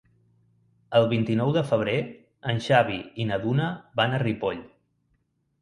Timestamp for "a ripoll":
4.17-4.65